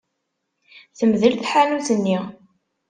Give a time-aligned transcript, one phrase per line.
[0.97, 2.19] Temdel tḥanut-nni.